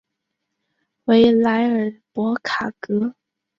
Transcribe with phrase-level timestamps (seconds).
[1.03, 3.13] 维莱尔博卡格。